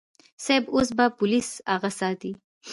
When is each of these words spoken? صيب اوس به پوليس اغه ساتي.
صيب 0.45 0.63
اوس 0.75 0.89
به 0.97 1.05
پوليس 1.17 1.49
اغه 1.75 1.89
ساتي. 1.99 2.31